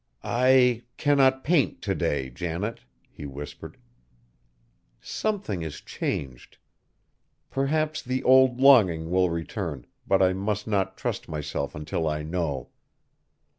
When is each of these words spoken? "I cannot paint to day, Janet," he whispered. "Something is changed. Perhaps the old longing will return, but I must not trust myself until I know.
"I 0.23 0.81
cannot 0.97 1.43
paint 1.43 1.83
to 1.83 1.93
day, 1.93 2.31
Janet," 2.31 2.79
he 3.11 3.27
whispered. 3.27 3.77
"Something 4.99 5.61
is 5.61 5.79
changed. 5.79 6.57
Perhaps 7.51 8.01
the 8.01 8.23
old 8.23 8.59
longing 8.59 9.11
will 9.11 9.29
return, 9.29 9.85
but 10.07 10.19
I 10.23 10.33
must 10.33 10.65
not 10.65 10.97
trust 10.97 11.29
myself 11.29 11.75
until 11.75 12.07
I 12.07 12.23
know. 12.23 12.69